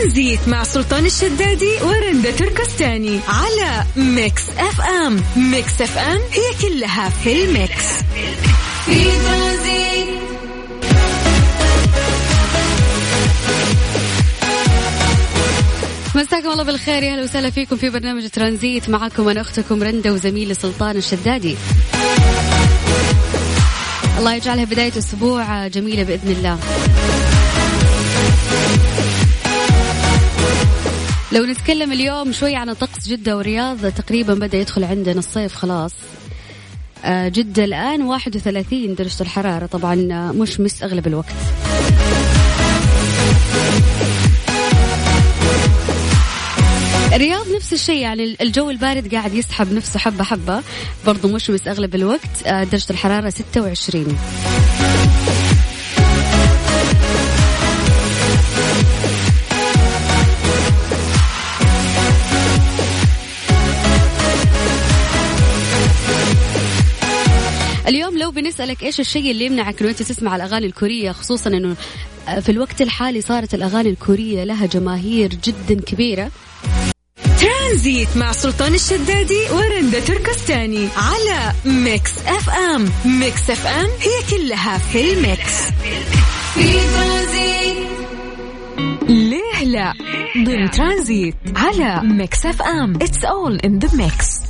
ترانزيت 0.00 0.48
مع 0.48 0.64
سلطان 0.64 1.06
الشدادي 1.06 1.72
ورندا 1.82 2.30
تركستاني 2.30 3.20
على 3.28 3.84
Mix 3.96 4.42
FM. 4.58 5.22
Mix 5.36 5.80
FM 5.80 6.20
هي 6.32 6.68
كلها 6.68 7.08
في 7.08 7.44
ال 7.44 7.52
mix. 7.52 7.84
في 8.86 9.04
ترانزيت. 9.04 10.08
مساكم 16.14 16.50
الله 16.50 16.64
بالخير. 16.64 17.02
يا 17.02 17.12
أهلا 17.12 17.22
وسهلا 17.22 17.50
فيكم 17.50 17.76
في 17.76 17.90
برنامج 17.90 18.28
ترانزيت. 18.28 18.88
معكم 18.88 19.28
أنا 19.28 19.40
أختكم 19.40 19.82
رندا 19.82 20.12
وزميلي 20.12 20.54
سلطان 20.54 20.96
الشدادي. 20.96 21.56
الله 24.18 24.34
يجعلها 24.34 24.64
بداية 24.64 24.98
أسبوع 24.98 25.68
جميلة 25.68 26.02
بإذن 26.02 26.30
الله. 26.30 26.58
لو 31.32 31.44
نتكلم 31.44 31.92
اليوم 31.92 32.32
شوي 32.32 32.56
عن 32.56 32.72
طقس 32.72 33.08
جدة 33.08 33.36
والرياض 33.36 33.92
تقريبا 33.92 34.34
بدأ 34.34 34.58
يدخل 34.58 34.84
عندنا 34.84 35.18
الصيف 35.18 35.54
خلاص. 35.54 35.92
آه، 37.04 37.28
جدة 37.28 37.64
الآن 37.64 38.02
31 38.02 38.94
درجة 38.94 39.22
الحرارة 39.22 39.66
طبعا 39.66 39.94
مش 40.32 40.60
مس 40.60 40.82
أغلب 40.82 41.06
الوقت. 41.06 41.32
الرياض 47.14 47.46
نفس 47.56 47.72
الشيء 47.72 48.02
يعني 48.02 48.36
الجو 48.40 48.70
البارد 48.70 49.14
قاعد 49.14 49.34
يسحب 49.34 49.72
نفسه 49.72 49.98
حبة 49.98 50.24
حبة 50.24 50.62
برضو 51.06 51.28
مشمس 51.28 51.68
أغلب 51.68 51.94
الوقت. 51.94 52.46
آه، 52.46 52.64
درجة 52.64 52.90
الحرارة 52.90 53.30
26 53.30 54.18
اليوم 67.90 68.18
لو 68.18 68.30
بنسألك 68.30 68.82
إيش 68.82 69.00
الشيء 69.00 69.30
اللي 69.30 69.44
يمنعك 69.46 69.80
إنه 69.82 69.90
أنت 69.90 70.02
تسمع 70.02 70.36
الأغاني 70.36 70.66
الكورية 70.66 71.12
خصوصا 71.12 71.50
إنه 71.50 71.76
آه، 72.28 72.40
في 72.40 72.48
الوقت 72.52 72.82
الحالي 72.82 73.20
صارت 73.20 73.54
الأغاني 73.54 73.88
الكورية 73.88 74.44
لها 74.44 74.66
جماهير 74.66 75.28
جدا 75.28 75.80
كبيرة. 75.80 76.30
ترانزيت 77.40 78.16
مع 78.16 78.32
سلطان 78.32 78.74
الشدادي 78.74 79.50
ورندا 79.52 80.00
تركستاني 80.00 80.88
على 80.96 81.52
Mix 81.64 82.12
FM. 82.26 82.90
Mix 83.04 83.50
FM 83.50 83.88
هي 84.00 84.38
كلها 84.38 84.78
في 84.78 85.12
ال 85.12 85.20
mix. 85.20 85.54
في 86.54 86.72
ترانزيت. 86.72 87.88
ليه 89.08 89.64
لا؟ 89.64 89.92
ضمن 90.44 90.70
ترانزيت 90.70 91.34
على 91.56 92.00
Mix 92.02 92.46
FM. 92.46 92.96
It's 93.02 93.24
all 93.24 93.56
in 93.56 93.78
the 93.78 93.96
mix 93.96 94.49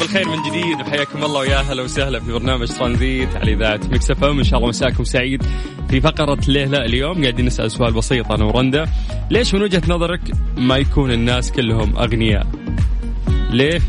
بالخير 0.00 0.28
من 0.28 0.42
جديد. 0.42 0.80
وحياكم 0.80 1.24
الله 1.24 1.40
ويا 1.40 1.58
أهلا 1.58 1.82
وسهلا 1.82 2.20
في 2.20 2.32
برنامج 2.32 2.68
ترانزيت 2.68 3.36
على 3.36 3.52
إذاعة 3.52 3.80
Mix 3.90 4.10
FM. 4.10 4.38
إن 4.38 4.44
شاء 4.44 4.58
الله 4.58 4.68
مساكم 4.68 5.04
سعيد 5.04 5.42
في 5.90 6.00
فقرة 6.00 6.38
ليه 6.48 6.64
لا 6.64 6.84
اليوم. 6.84 7.22
قاعدين 7.22 7.46
نسأل 7.46 7.70
سؤال 7.70 7.92
بسيط 7.92 8.32
أنا 8.32 8.44
ورندا. 8.44 8.86
ليش 9.30 9.54
من 9.54 9.62
وجهة 9.62 9.82
نظرك 9.88 10.20
ما 10.56 10.76
يكون 10.76 11.12
الناس 11.12 11.52
كلهم 11.52 11.96
أغنياء؟ 11.96 12.46
ليه 13.50 13.80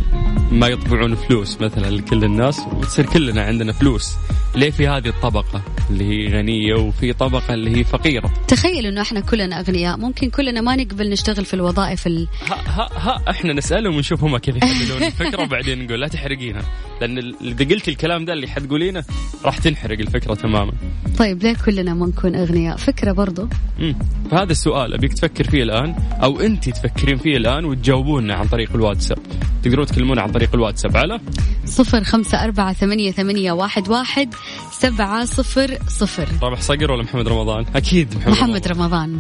ما 0.52 0.68
يطبعون 0.68 1.16
فلوس 1.16 1.62
مثلا 1.62 1.90
لكل 1.90 2.24
الناس؟ 2.24 2.60
وتصير 2.60 3.06
كلنا 3.06 3.42
عندنا 3.44 3.74
فلوس. 3.74 4.16
ليه 4.56 4.72
في 4.72 4.88
هذه 4.88 5.08
الطبقة 5.08 5.62
اللي 5.90 6.04
هي 6.04 6.38
غنية 6.38 6.74
وفي 6.76 7.14
طبقة 7.14 7.54
اللي 7.54 7.78
هي 7.78 7.84
فقيرة؟ 7.84 8.34
تخيل 8.48 8.86
إنه 8.86 9.02
إحنا 9.02 9.20
كلنا 9.20 9.60
أغنياء 9.60 9.98
ممكن 9.98 10.30
كلنا 10.30 10.62
ما 10.62 10.76
نقبل 10.76 11.10
نشتغل 11.10 11.46
في 11.46 11.54
الوظائف 11.54 12.08
ال... 12.08 12.28
ها 12.48 12.56
ها 12.66 12.90
ها 12.94 13.30
إحنا 13.30 13.54
نسألهم 13.54 13.96
ونشوف 13.96 14.24
هم 14.24 14.38
كيف 14.38 14.56
يحللون 14.56 15.04
الفكرة 15.04 15.44
وبعدين 15.44 15.86
نقول 15.86 16.02
لا 16.02 16.08
تحرقينها. 16.08 16.62
لأن 17.02 17.34
إذا 17.42 17.66
قلت 17.66 17.88
الكلام 17.88 18.26
ده 18.26 18.34
اللي 18.34 18.48
حتقولينه 18.48 19.04
راح 19.46 19.58
تنحرق 19.58 20.00
الفكرة 20.00 20.34
تماما. 20.34 20.72
طيب 21.18 21.44
ليه 21.44 21.56
كلنا 21.66 21.94
ما 21.94 22.08
نكون 22.08 22.36
أغنياء؟ 22.36 22.78
فكرة 22.78 23.12
برضو. 23.12 23.48
امم 23.80 23.96
فهذا 24.32 24.52
السؤال 24.52 24.94
أبيك 24.94 25.14
تفكر 25.14 25.44
فيه 25.44 25.64
الآن 25.64 25.96
أو 26.24 26.40
أنت 26.40 26.70
تفكرين 26.70 27.18
فيه 27.18 27.38
الآن 27.38 27.66
وتجاوبونا 27.66 28.34
عن 28.34 28.48
طريق 28.48 28.70
الواتساب. 28.76 29.20
تقدرون 29.64 29.86
تكلمونا 29.86 30.22
عن 30.22 30.32
طريق 30.32 30.50
الواتساب 30.56 30.98
على 30.98 31.20
صفر 31.66 32.04
خمسة 32.04 32.44
أربعة 32.44 32.74
ثمانية, 32.74 33.12
ثمانية 33.12 33.52
واحد, 33.52 33.90
واحد 33.90 34.34
سبعة 34.72 35.26
صفر 35.26 35.78
صفر. 35.88 36.28
رابح 36.44 36.62
صقر 36.62 36.92
ولا 36.92 37.04
محمد 37.04 37.28
رمضان؟ 37.28 37.66
أكيد 37.76 38.16
محمد, 38.16 38.32
محمد 38.32 38.68
رمضان, 38.68 38.82
رمضان. 38.92 39.20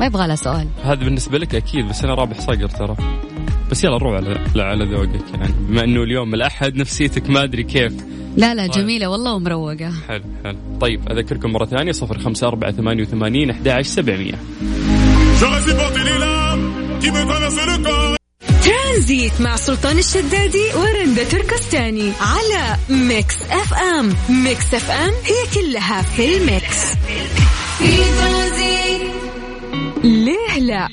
ما 0.00 0.06
يبغى 0.06 0.26
له 0.28 0.34
سؤال. 0.34 0.68
هذا 0.84 1.04
بالنسبة 1.04 1.38
لك 1.38 1.54
أكيد 1.54 1.88
بس 1.88 2.04
أنا 2.04 2.14
رابح 2.14 2.40
صقر 2.40 2.68
ترى. 2.68 2.96
بس 3.70 3.84
يلا 3.84 3.96
نروح 3.96 4.14
على 4.14 4.40
على 4.56 4.84
ذوقك 4.84 5.34
يعني. 5.34 5.52
بما 5.68 5.84
إنه 5.84 6.02
اليوم 6.02 6.34
الأحد 6.34 6.76
نفسيتك 6.76 7.30
ما 7.30 7.44
أدري 7.44 7.62
كيف. 7.62 7.92
لا 8.36 8.54
لا 8.54 8.66
طيب. 8.66 8.82
جميلة 8.82 9.06
والله 9.06 9.34
ومروقة. 9.34 9.92
حلو 10.08 10.24
حلو. 10.44 10.58
طيب 10.80 11.08
أذكركم 11.08 11.52
مرة 11.52 11.64
ثانية 11.64 11.92
0548811700 18.16 18.19
ترانزيت 19.00 19.40
مع 19.40 19.56
سلطان 19.56 19.98
الشدادي 19.98 20.64
ورندا 20.76 21.24
تركستاني 21.24 22.12
على 22.20 22.76
Mix 22.88 23.36
FM. 23.50 24.14
Mix 24.28 24.74
FM 24.74 25.10
هي 25.24 25.54
كلها 25.54 26.02
في 26.02 26.36
ال 26.36 26.46
mix. 26.46 26.84
في 27.78 27.96
ترانزيت 27.96 29.12
ليه 30.04 30.58
لا؟ 30.58 30.88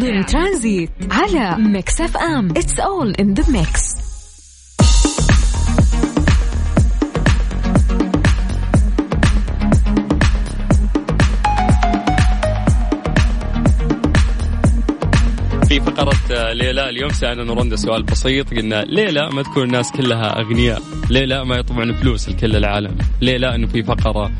ضمن 0.00 0.26
ترانزيت 0.26 0.90
على 1.10 1.56
Mix 1.58 2.00
FM. 2.00 2.50
It's 2.50 2.80
all 2.80 3.14
in 3.14 3.34
the 3.34 3.44
mix 3.52 3.80
ليه 16.30 16.74
لا 16.74 16.88
اليوم 16.88 17.10
سألنا 17.10 17.44
أنا 17.44 17.55
ورندا 17.55 17.76
سؤال 17.76 18.02
بسيط 18.02 18.50
قلنا 18.54 18.84
ليه 18.84 19.30
ما 19.30 19.42
تكون 19.42 19.62
الناس 19.62 19.92
كلها 19.92 20.40
أغنياء 20.40 20.82
ليه 21.10 21.44
ما 21.44 21.56
يطبعون 21.56 21.92
فلوس 21.92 22.28
لكل 22.28 22.56
العالم 22.56 22.98
ليه 23.20 23.54
أنه 23.54 23.66
في 23.66 23.82
فقرا 23.82 24.30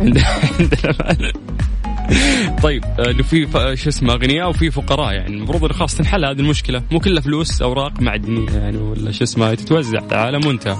عندنا 0.00 0.24
طيب 2.62 2.84
إنه 2.84 3.22
في 3.22 3.46
شو 3.76 3.88
اسمه 3.88 4.12
أغنياء 4.12 4.48
وفي 4.48 4.70
فقراء 4.70 5.14
يعني 5.14 5.36
المفروض 5.36 5.64
إنه 5.64 5.72
خلاص 5.72 5.94
تنحل 5.94 6.24
هذه 6.24 6.40
المشكلة. 6.40 6.82
مو 6.90 7.00
كلها 7.00 7.20
فلوس 7.20 7.62
أوراق 7.62 8.00
معدنية 8.00 8.50
يعني 8.50 8.76
ولا 8.76 9.10
شو 9.10 9.24
اسمه 9.24 9.54
تتوزع 9.54 9.98
العالم 9.98 10.46
وانتهى. 10.46 10.76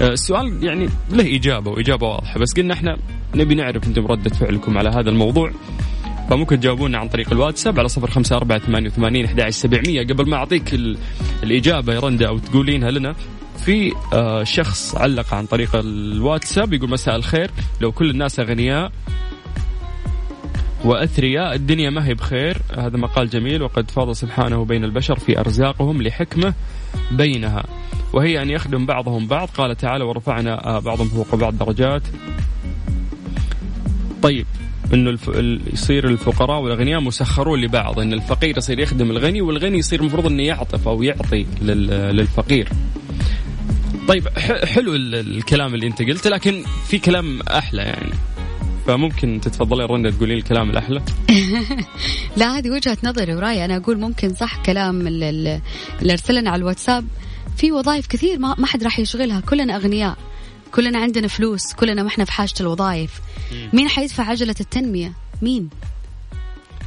السؤال 0.00 0.64
يعني 0.64 0.88
له 1.10 1.36
إجابة 1.36 1.70
وإجابة 1.70 2.06
واضحة 2.06 2.40
بس 2.40 2.52
قلنا 2.52 2.74
إحنا 2.74 2.96
نبي 3.34 3.54
نعرف 3.54 3.86
أنتم 3.86 4.06
ردة 4.06 4.30
فعلكم 4.30 4.78
على 4.78 4.88
هذا 4.88 5.10
الموضوع. 5.10 5.52
فممكن 6.30 6.60
تجاوبونا 6.60 6.98
عن 6.98 7.08
طريق 7.08 7.32
الواتساب 7.32 7.78
على 7.78 7.88
صفر 7.88 8.10
خمسة 8.10 8.36
أربعة 8.36 8.58
ثمانية 8.58 8.88
وثمانين 8.88 9.24
أحد 9.24 9.48
سبعمية. 9.48 10.06
قبل 10.06 10.28
ما 10.30 10.36
أعطيك 10.36 10.74
الإجابة 11.42 11.94
يا 11.94 12.00
رندا 12.00 12.28
أو 12.28 12.38
تقولينها 12.38 12.90
لنا 12.90 13.14
في 13.56 13.92
آه، 14.12 14.44
شخص 14.44 14.94
علق 14.94 15.34
عن 15.34 15.46
طريق 15.46 15.76
الواتساب 15.76 16.72
يقول 16.72 16.90
مساء 16.90 17.16
الخير. 17.16 17.50
لو 17.80 17.92
كل 17.92 18.10
الناس 18.10 18.40
أغنياء 18.40 18.92
وأثرياء 20.84 21.54
الدنيا 21.54 21.90
ما 21.90 22.06
هي 22.06 22.14
بخير. 22.14 22.58
هذا 22.78 22.96
مقال 22.96 23.30
جميل 23.30 23.62
وقد 23.62 23.90
فاض 23.90 24.12
سبحانه 24.12 24.64
بين 24.64 24.84
البشر 24.84 25.18
في 25.18 25.40
أرزاقهم 25.40 26.02
لحكمة 26.02 26.54
بينها. 27.10 27.64
وهي 28.12 28.42
أن 28.42 28.50
يخدم 28.50 28.86
بعضهم 28.86 29.26
بعض. 29.26 29.48
قال 29.48 29.76
تعالى 29.76 30.04
ورفعنا 30.04 30.66
آه، 30.66 30.78
بعضهم 30.78 31.08
فوق 31.08 31.34
بعض 31.34 31.58
درجات. 31.58 32.02
طيب 34.22 34.46
إنه 34.94 35.10
الف... 35.10 35.30
يصير 35.72 36.08
الفقراء 36.08 36.60
والأغنياء 36.60 37.00
مسخرون 37.00 37.60
لبعض 37.60 38.00
إن 38.00 38.12
الفقير 38.12 38.58
يصير 38.58 38.78
يخدم 38.78 39.10
الغني 39.10 39.40
والغني 39.40 39.78
يصير 39.78 40.00
المفروض 40.00 40.26
إنه 40.26 40.42
يعطف 40.42 40.88
أو 40.88 41.02
يعطي 41.02 41.46
لل... 41.62 41.86
للفقير. 42.16 42.68
طيب 44.08 44.28
حلو 44.64 44.94
الكلام 44.94 45.74
اللي 45.74 45.86
أنت 45.86 46.02
قلته 46.02 46.30
لكن 46.30 46.62
في 46.88 46.98
كلام 46.98 47.40
أحلى 47.40 47.82
يعني. 47.82 48.12
فممكن 48.86 49.40
تتفضلين 49.42 49.86
رندا 49.86 50.10
تقولين 50.10 50.38
الكلام 50.38 50.70
الأحلى؟ 50.70 51.02
لا 52.36 52.58
هذه 52.58 52.70
وجهة 52.70 52.98
نظري 53.04 53.34
وراي. 53.34 53.64
أنا 53.64 53.76
أقول 53.76 53.98
ممكن 53.98 54.34
صح 54.34 54.62
كلام 54.62 55.06
اللي 55.06 55.60
أرسلنا 56.02 56.50
على 56.50 56.60
الواتساب. 56.60 57.04
في 57.56 57.72
وظائف 57.72 58.06
كثير 58.06 58.38
ما, 58.38 58.54
ما 58.58 58.66
حد 58.66 58.84
راح 58.84 58.98
يشغلها 58.98 59.40
كلنا 59.40 59.76
أغنياء. 59.76 60.16
كلنا 60.72 60.98
عندنا 60.98 61.28
فلوس 61.28 61.72
كلنا 61.72 62.02
ما 62.02 62.08
إحنا 62.08 62.24
في 62.24 62.32
حاجة 62.32 62.54
الوظائف. 62.60 63.20
مين 63.72 63.88
حيدفع 63.88 64.24
عجلة 64.24 64.54
التنمية؟ 64.60 65.12
مين؟ 65.42 65.68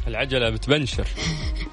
العجلة 0.08 0.50
بتبنشر. 0.50 1.08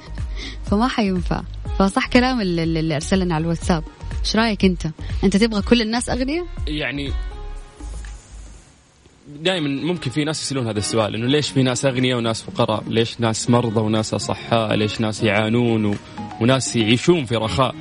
فما 0.71 0.89
حينفع. 0.89 1.43
فصح 1.79 2.07
كلام 2.09 2.41
اللي, 2.41 2.63
اللي 2.63 2.95
أرسلنا 2.95 3.35
على 3.35 3.43
الواتساب. 3.43 3.85
إيش 4.21 4.37
رأيك 4.37 4.65
أنت؟ 4.65 4.87
أنت 5.25 5.37
تبغى 5.37 5.63
كل 5.63 5.83
الناس 5.83 6.11
أغنياء؟ 6.11 6.47
يعني 6.67 7.13
دائما 9.29 9.69
ممكن 9.69 10.11
في 10.11 10.25
ناس 10.25 10.43
يسألون 10.43 10.67
هذا 10.67 10.79
السؤال 10.79 11.15
إنه 11.15 11.27
ليش 11.27 11.51
في 11.51 11.63
ناس 11.63 11.85
أغنياء 11.85 12.19
وناس 12.19 12.43
فقراء؟ 12.43 12.85
ليش 12.89 13.21
ناس 13.21 13.51
مرضى 13.51 13.81
وناس 13.81 14.15
أصحاء؟ 14.15 14.75
ليش 14.75 15.01
ناس 15.01 15.23
يعانون 15.23 15.85
و... 15.85 15.95
وناس 16.41 16.77
يعيشون 16.77 17.25
في 17.25 17.37
رخاء؟ 17.37 17.75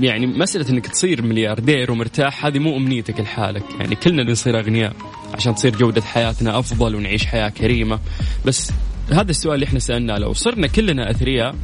يعني 0.00 0.26
مسألة 0.26 0.70
إنك 0.70 0.86
تصير 0.86 1.22
ملياردير 1.22 1.92
ومرتاح 1.92 2.46
هذه 2.46 2.58
مو 2.58 2.76
أمنيتك 2.76 3.20
لحالك، 3.20 3.64
يعني 3.80 3.94
كلنا 3.94 4.30
نصير 4.30 4.58
أغنياء 4.58 4.92
عشان 5.34 5.54
تصير 5.54 5.76
جودة 5.76 6.02
حياتنا 6.02 6.58
أفضل 6.58 6.94
ونعيش 6.94 7.26
حياة 7.26 7.48
كريمة، 7.48 7.98
بس 8.46 8.72
هذا 9.12 9.30
السؤال 9.30 9.54
اللي 9.54 9.66
إحنا 9.66 9.78
سالناه 9.78 10.18
لو 10.18 10.32
صرنا 10.32 10.66
كلنا 10.66 11.10
أثرياء. 11.10 11.54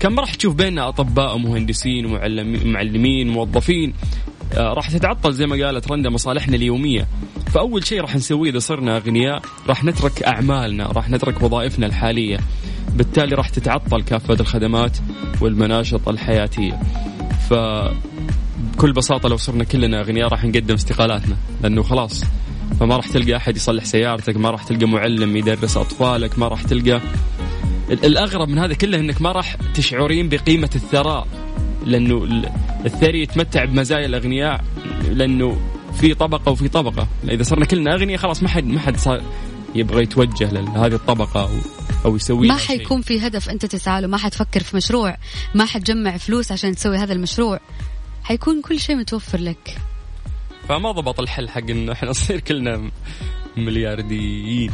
كم 0.00 0.20
راح 0.20 0.34
تشوف 0.34 0.54
بيننا 0.54 0.88
أطباء 0.88 1.34
ومهندسين 1.34 2.06
ومعلمين 2.06 3.28
موظفين؟ 3.28 3.94
آه 4.56 4.72
راح 4.72 4.90
تتعطل 4.90 5.32
زي 5.32 5.46
ما 5.46 5.66
قالت 5.66 5.92
رندا 5.92 6.10
مصالحنا 6.10 6.56
اليومية. 6.56 7.06
فأول 7.54 7.86
شيء 7.86 8.00
راح 8.00 8.16
نسويه 8.16 8.50
إذا 8.50 8.58
صرنا 8.58 8.96
أغنياء 8.96 9.42
راح 9.68 9.84
نترك 9.84 10.22
أعمالنا 10.22 10.86
راح 10.86 11.10
نترك 11.10 11.42
وظائفنا 11.42 11.86
الحالية. 11.86 12.38
بالتالي 12.94 13.34
راح 13.34 13.48
تتعطل 13.48 14.02
كافة 14.02 14.34
الخدمات 14.40 14.96
والمناشط 15.40 16.08
الحياتية. 16.08 16.80
بكل 17.52 18.92
بساطة 18.92 19.28
لو 19.28 19.36
صرنا 19.36 19.64
كلنا 19.64 20.00
أغنياء 20.00 20.28
راح 20.28 20.44
نقدم 20.44 20.74
استقالاتنا 20.74 21.36
لأنه 21.62 21.82
خلاص 21.82 22.24
فما 22.80 22.96
راح 22.96 23.08
تلقى 23.08 23.36
أحد 23.36 23.56
يصلح 23.56 23.84
سيارتك 23.84 24.36
ما 24.36 24.50
راح 24.50 24.62
تلقى 24.62 24.86
معلم 24.86 25.36
يدرس 25.36 25.76
أطفالك 25.76 26.38
ما 26.38 26.48
راح 26.48 26.62
تلقى 26.62 27.00
الأغرب 27.90 28.48
من 28.48 28.58
هذا 28.58 28.74
كله 28.74 28.98
إنك 28.98 29.22
ما 29.22 29.32
راح 29.32 29.56
تشعرين 29.74 30.28
بقيمة 30.28 30.70
الثراء 30.74 31.26
لأنه 31.86 32.42
الثري 32.84 33.22
يتمتع 33.22 33.64
بمزايا 33.64 34.06
الأغنياء 34.06 34.64
لأنه 35.10 35.56
في 36.00 36.14
طبقة 36.14 36.52
وفي 36.52 36.68
طبقة. 36.68 37.08
إذا 37.28 37.42
صرنا 37.42 37.64
كلنا 37.64 37.94
أغنياء 37.94 38.18
خلاص 38.18 38.42
ما 38.42 38.48
حد 38.48 38.64
ما 38.64 38.80
حد 38.80 38.96
صار 38.96 39.22
يبغى 39.74 40.02
يتوجه 40.02 40.50
لهذه 40.52 40.94
الطبقة 40.94 41.50
أو 42.04 42.16
يسوي 42.16 42.48
ما 42.48 42.56
حيكون 42.56 43.02
في 43.02 43.26
هدف 43.26 43.48
أنت 43.48 43.66
تسعى 43.66 44.00
له 44.00 44.08
ما 44.08 44.16
حتفكر 44.16 44.62
في 44.62 44.76
مشروع 44.76 45.16
ما 45.54 45.64
حتجمع 45.64 46.16
فلوس 46.16 46.52
عشان 46.52 46.74
تسوي 46.74 46.96
هذا 46.96 47.12
المشروع. 47.12 47.60
حيكون 48.22 48.62
كل 48.62 48.80
شيء 48.80 48.96
متوفر 48.96 49.38
لك. 49.38 49.78
فما 50.68 50.92
ضبط 50.92 51.20
الحل 51.20 51.48
حق 51.48 51.70
إنه 51.70 51.92
إحنا 51.92 52.10
نصير 52.10 52.40
كلنا 52.40 52.90
مليارديين. 53.56 54.72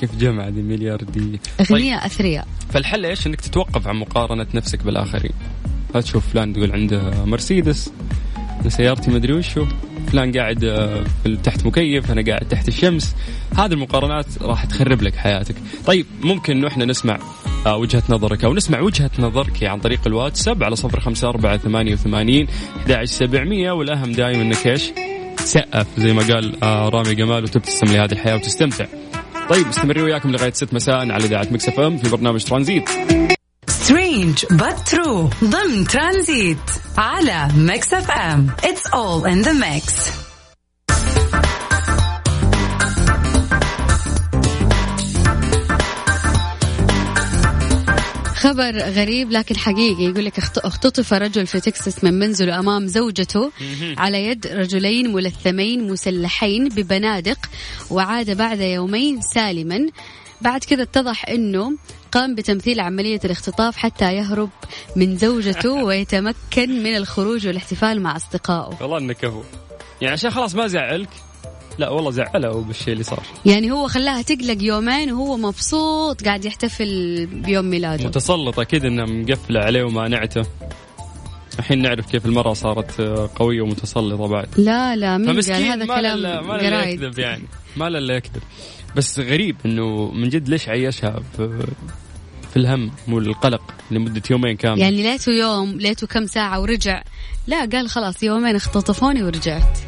كيف 0.00 0.16
جمع 0.16 0.48
ذي 0.48 0.62
مليارديين؟ 0.62 1.38
أغنياء 1.60 2.00
طيب. 2.00 2.10
أثرياء. 2.10 2.48
فالحل 2.70 3.06
إيش؟ 3.06 3.26
إنك 3.26 3.40
تتوقف 3.40 3.86
عن 3.86 3.96
مقارنة 3.96 4.46
نفسك 4.54 4.82
بالآخرين. 4.82 5.32
لا 5.94 6.00
تشوف 6.00 6.28
فلان 6.28 6.52
تقول 6.52 6.72
عنده 6.72 7.24
مرسيدس 7.24 7.92
سيارتي 8.68 9.10
مدري 9.10 9.32
وشو 9.32 9.66
فلان 10.06 10.32
قاعد 10.32 10.64
آه، 10.64 11.04
تحت 11.44 11.66
مكيف 11.66 12.10
أنا 12.10 12.24
قاعد 12.26 12.48
تحت 12.48 12.68
الشمس. 12.68 13.14
هذه 13.56 13.72
المقارنات 13.72 14.26
راح 14.42 14.64
تخرب 14.64 15.02
لك 15.02 15.16
حياتك. 15.16 15.54
طيب 15.86 16.06
ممكن 16.22 16.56
إنه 16.56 16.68
إحنا 16.68 16.84
نسمع 16.84 17.18
آه، 17.66 17.76
وجهة 17.76 18.02
نظرك 18.08 18.44
أو 18.44 18.54
نسمع 18.54 18.80
وجهة 18.80 19.10
نظرك 19.18 19.64
عن 19.64 19.80
طريق 19.80 20.00
الواتساب 20.06 20.64
على 20.64 20.76
صفر 20.76 21.00
خمسة 21.00 21.28
أربعة 21.28 21.56
ثمانية 21.56 21.92
وثمانين 21.92 22.46
سبعمية. 23.04 23.72
والأهم 23.72 24.12
دائما 24.12 24.42
أنك 24.42 24.66
إيش؟ 24.66 24.90
تسقف 25.36 25.86
زي 25.98 26.12
ما 26.12 26.22
قال 26.22 26.62
آه، 26.62 26.88
رامي 26.88 27.14
جمال 27.14 27.44
وتبتسم 27.44 27.86
لهذه 27.86 28.12
الحياة 28.12 28.34
وتستمتع. 28.34 28.86
طيب 29.50 29.66
مستمرين 29.66 30.04
وياكم 30.04 30.30
لغاية 30.30 30.52
6 30.52 30.74
مساء 30.74 31.10
على 31.10 31.24
إذاعة 31.24 31.46
Mix 31.50 31.80
FM 31.80 31.96
في 31.96 32.10
برنامج 32.10 32.44
ترانزيت. 32.44 32.90
Strange 33.86 34.44
But 34.50 34.88
True 34.88 35.30
ضمن 35.44 35.84
ترانزيت 35.84 36.58
على 36.98 37.48
Mix 37.56 37.94
FM 37.94 38.46
it's 38.64 38.86
all 38.86 39.28
in 39.28 39.42
the 39.42 39.52
mix 39.52 39.94
خبر 48.34 48.78
غريب 48.78 49.30
لكن 49.30 49.56
حقيقي. 49.56 50.04
يقول 50.04 50.24
لك 50.24 50.38
اختطف 50.38 51.12
رجل 51.12 51.46
في 51.46 51.60
تكساس 51.60 52.04
من 52.04 52.14
منزله 52.14 52.58
أمام 52.58 52.86
زوجته 52.86 53.52
على 53.98 54.26
يد 54.26 54.46
رجلين 54.46 55.12
ملثمين 55.12 55.92
مسلحين 55.92 56.68
ببنادق 56.68 57.38
وعاد 57.90 58.36
بعد 58.36 58.60
يومين 58.60 59.20
سالما. 59.20 59.86
بعد 60.40 60.64
كذا 60.64 60.82
اتضح 60.82 61.28
إنه 61.28 61.72
قام 62.16 62.34
بتمثيل 62.34 62.80
عملية 62.80 63.20
الاختطاف 63.24 63.76
حتى 63.76 64.14
يهرب 64.14 64.50
من 64.96 65.16
زوجته 65.16 65.72
ويتمكن 65.86 66.82
من 66.82 66.96
الخروج 66.96 67.46
والاحتفال 67.46 68.02
مع 68.02 68.16
أصدقائه. 68.16 68.76
والله 68.80 68.98
إنك 68.98 69.16
كفو 69.16 69.42
يعني 70.00 70.12
عشان 70.12 70.30
خلاص 70.30 70.54
ما 70.54 70.66
زعلك 70.66 71.08
لا 71.78 71.88
والله 71.88 72.10
زعله 72.10 72.60
بالشيء 72.60 72.92
اللي 72.92 73.04
صار. 73.04 73.22
يعني 73.46 73.70
هو 73.70 73.88
خلاها 73.88 74.22
تقلق 74.22 74.62
يومين 74.62 75.12
وهو 75.12 75.36
مبسوط 75.36 76.24
قاعد 76.24 76.44
يحتفل 76.44 77.26
بيوم 77.26 77.64
ميلاده. 77.64 78.08
متسلط 78.08 78.60
أكيد 78.60 78.84
انها 78.84 79.04
مقفله 79.04 79.60
عليه 79.60 79.82
ومانعته. 79.82 80.42
الحين 81.58 81.82
نعرف 81.82 82.10
كيف 82.10 82.26
المرأة 82.26 82.52
صارت 82.52 83.00
قوية 83.36 83.62
ومتسلطة 83.62 84.28
بعد. 84.28 84.48
لا 84.56 84.96
لا 84.96 85.18
مين 85.18 85.40
قال؟ 85.40 85.64
هذا 85.64 85.86
كلام 85.86 86.46
ما 86.46 86.56
لا 86.56 86.84
يكذب 86.84 87.18
يعني. 87.18 87.44
ما 87.76 87.90
لا 87.90 88.14
يكذب. 88.14 88.42
بس 88.96 89.18
غريب 89.20 89.56
إنه 89.66 90.10
من 90.12 90.28
جد 90.28 90.48
ليش 90.48 90.68
عيشها 90.68 91.22
في 92.56 92.62
الهم 92.62 92.90
والقلق 93.08 93.60
لمدة 93.90 94.22
يومين 94.30 94.56
كامل. 94.56 94.78
يعني 94.78 95.02
ليته 95.02 95.32
يوم 95.32 95.70
ليته 95.70 96.06
كم 96.06 96.26
ساعة 96.26 96.60
ورجع. 96.60 97.02
لا 97.46 97.68
قال 97.72 97.88
خلاص 97.88 98.22
يومين 98.22 98.56
اختطفوني 98.56 99.22
ورجعت. 99.22 99.78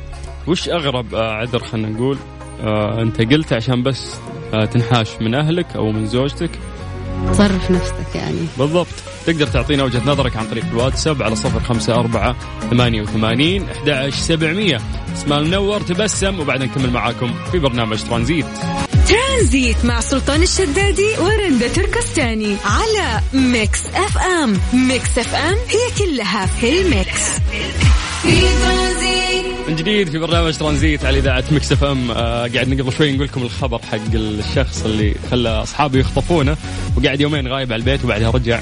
وش 0.47 0.69
أغرب 0.69 1.15
آه، 1.15 1.33
عذر 1.33 1.59
خلينا 1.59 1.89
نقول 1.89 2.19
آه 2.61 3.03
أنت 3.03 3.21
قلت 3.33 3.53
عشان 3.53 3.83
بس 3.83 4.17
آه 4.55 4.65
تنحاش 4.65 5.09
من 5.21 5.35
أهلك 5.35 5.77
أو 5.77 5.93
من 5.93 6.07
زوجتك؟ 6.07 6.51
تصرف 7.31 7.71
نفسك 7.71 8.15
يعني. 8.15 8.47
بالضبط. 8.59 8.87
تقدر 9.27 9.47
تعطينا 9.47 9.85
وجهة 9.85 10.11
نظرك 10.11 10.37
عن 10.37 10.47
طريق 10.47 10.65
الواتساب 10.65 11.23
على 11.23 11.37
صفر 11.37 11.61
خمسة 11.61 11.95
أربعة 11.95 12.37
ثمانية 12.71 13.03
وثمانين 13.03 13.65
أحد 13.69 14.09
سبعمية. 14.09 14.81
اسمها 15.13 15.41
منور 15.41 15.81
تبسم 15.81 16.41
وبعدين 16.41 16.69
نكمل 16.69 16.91
معاكم 16.91 17.35
في 17.53 17.59
برنامج 17.59 18.03
ترانزيت. 18.03 18.47
ترانزيت 19.09 19.85
مع 19.85 20.01
سلطان 20.01 20.43
الشدادي 20.43 21.09
ورندا 21.19 21.69
تركستاني 21.69 22.57
على 22.65 23.21
Mix 23.33 23.87
FM. 23.87 24.61
Mix 24.73 25.19
FM 25.19 25.55
هي 25.69 26.07
كلها 26.07 26.47
في 26.47 26.81
ال 26.81 26.89
mix. 26.89 27.23
من 29.69 29.77
جديد 29.77 30.09
في 30.11 30.19
برنامج 30.19 30.57
ترانزيت 30.57 31.05
على 31.05 31.19
إذاعة 31.19 31.45
Mix 31.51 31.73
FM. 31.73 32.11
آه 32.11 32.47
قاعد 32.47 32.81
قبل 32.81 32.93
شوي 32.93 33.13
نقول 33.13 33.27
لكم 33.27 33.43
الخبر 33.43 33.79
حق 33.93 34.15
الشخص 34.15 34.85
اللي 34.85 35.15
خلى 35.31 35.49
أصحابه 35.49 35.99
يخطفونه 35.99 36.57
وقاعد 36.97 37.21
يومين 37.21 37.49
غايب 37.49 37.73
على 37.73 37.81
البيت 37.81 38.05
وبعدها 38.05 38.31
رجع 38.31 38.61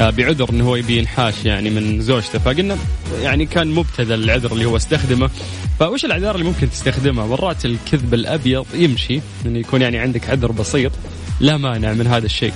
بعذر 0.00 0.50
انه 0.50 0.64
هو 0.64 0.76
يبي 0.76 0.98
ينحاش 0.98 1.34
يعني 1.44 1.70
من 1.70 2.00
زوجته. 2.00 2.38
فقلنا 2.38 2.76
يعني 3.22 3.46
كان 3.46 3.68
مبتذل 3.68 4.24
العذر 4.24 4.52
اللي 4.52 4.64
هو 4.64 4.76
استخدمه. 4.76 5.30
فوش 5.78 6.04
الاعذار 6.04 6.34
اللي 6.34 6.46
ممكن 6.46 6.70
تستخدمها 6.70 7.26
مرات 7.26 7.64
الكذب 7.64 8.14
الأبيض 8.14 8.66
يمشي 8.74 9.20
انه 9.46 9.58
يكون 9.58 9.82
يعني 9.82 9.98
عندك 9.98 10.30
عذر 10.30 10.52
بسيط 10.52 10.92
لا 11.40 11.56
مانع 11.56 11.92
من 11.92 12.06
هذا 12.06 12.26
الشيء. 12.26 12.52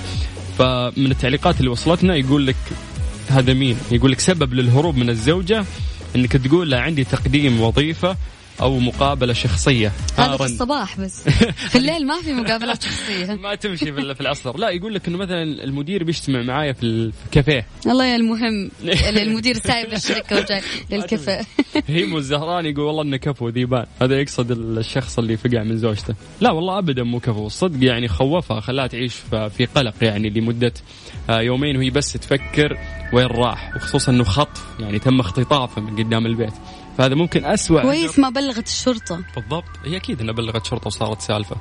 فمن 0.57 1.11
التعليقات 1.11 1.59
اللي 1.59 1.69
وصلتنا 1.69 2.15
يقول 2.15 2.47
لك 2.47 2.55
هذا 3.29 3.53
مين؟ 3.53 3.77
يقول 3.91 4.11
لك 4.11 4.19
سبب 4.19 4.53
للهروب 4.53 4.97
من 4.97 5.09
الزوجة 5.09 5.65
إنك 6.15 6.31
تقول 6.31 6.71
له 6.71 6.77
عندي 6.77 7.03
تقديم 7.03 7.61
وظيفة 7.61 8.17
أو 8.61 8.79
مقابلة 8.79 9.33
شخصية. 9.33 9.91
هذا 10.17 10.37
في 10.37 10.43
الصباح 10.43 10.99
بس. 10.99 11.29
في 11.71 11.77
الليل 11.77 12.07
ما 12.07 12.21
في 12.21 12.33
مقابلات 12.33 12.83
شخصية. 12.83 13.33
ما 13.43 13.55
تمشي 13.55 13.93
في 13.93 14.21
العصر 14.21 14.57
لا 14.57 14.69
يقول 14.69 14.93
لك 14.93 15.07
إنه 15.07 15.17
مثلا 15.17 15.43
المدير 15.43 16.03
بيجتمع 16.03 16.41
معايا 16.41 16.73
في 16.73 16.83
الكافيه. 16.83 17.65
الله 17.87 18.05
يا 18.05 18.15
المهم. 18.15 18.71
المدير 19.17 19.55
سايب 19.67 19.89
للشركه 19.89 20.37
وجاي 20.37 20.61
للكافيه. 20.91 21.41
هيمو 21.87 22.17
الزهراني 22.17 22.69
يقول 22.69 22.85
والله 22.85 23.01
إنه 23.01 23.17
كفو 23.17 23.49
ذيبان. 23.49 23.85
هذا 24.01 24.19
يقصد 24.19 24.51
الشخص 24.51 25.19
اللي 25.19 25.37
فقع 25.37 25.63
من 25.63 25.77
زوجته. 25.77 26.15
لا 26.41 26.51
والله 26.51 26.77
ابدا 26.77 27.03
مو 27.03 27.19
كفو. 27.19 27.47
الصدق 27.47 27.85
يعني 27.85 28.07
خوفها 28.07 28.59
خلاها 28.59 28.87
تعيش 28.87 29.13
في 29.29 29.67
قلق 29.75 29.93
يعني 30.01 30.29
لمدة 30.29 30.73
آه، 31.29 31.41
يومين 31.41 31.77
وهي 31.77 31.89
بس 31.89 32.13
تفكر 32.13 32.77
وين 33.13 33.25
راح. 33.27 33.75
وخصوصا 33.75 34.11
إنه 34.11 34.23
خطف 34.23 34.65
يعني 34.79 34.99
تم 34.99 35.19
اختطافه 35.19 35.81
من 35.81 36.03
قدام 36.03 36.25
البيت. 36.25 36.53
فهذا 37.01 37.15
ممكن 37.15 37.45
أسوأ 37.45 37.81
كويس 37.81 38.19
ما 38.19 38.29
بلغت 38.29 38.67
الشرطة. 38.67 39.19
بالضبط. 39.35 39.69
هي 39.85 39.97
أكيد 39.97 40.21
أنها 40.21 40.33
بلغت 40.33 40.65
شرطة 40.65 40.87
وصارت 40.87 41.21
سالفة. 41.21 41.55